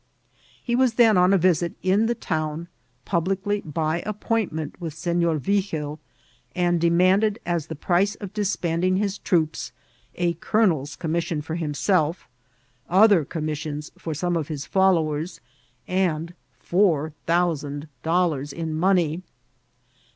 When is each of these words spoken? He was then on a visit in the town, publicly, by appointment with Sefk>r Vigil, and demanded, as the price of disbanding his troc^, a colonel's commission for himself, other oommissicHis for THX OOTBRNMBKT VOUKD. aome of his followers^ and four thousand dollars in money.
He 0.63 0.75
was 0.75 0.95
then 0.95 1.15
on 1.15 1.31
a 1.31 1.37
visit 1.37 1.73
in 1.83 2.07
the 2.07 2.15
town, 2.15 2.67
publicly, 3.05 3.61
by 3.63 3.99
appointment 4.03 4.81
with 4.81 4.95
Sefk>r 4.95 5.37
Vigil, 5.37 5.99
and 6.55 6.81
demanded, 6.81 7.37
as 7.45 7.67
the 7.67 7.75
price 7.75 8.15
of 8.15 8.33
disbanding 8.33 8.97
his 8.97 9.19
troc^, 9.19 9.69
a 10.15 10.33
colonel's 10.39 10.95
commission 10.95 11.43
for 11.43 11.53
himself, 11.53 12.27
other 12.89 13.23
oommissicHis 13.23 13.91
for 13.95 14.13
THX 14.13 14.23
OOTBRNMBKT 14.27 14.31
VOUKD. 14.31 14.31
aome 14.33 14.39
of 14.39 14.47
his 14.47 14.65
followers^ 14.67 15.39
and 15.87 16.33
four 16.57 17.13
thousand 17.27 17.87
dollars 18.01 18.51
in 18.51 18.73
money. 18.73 19.21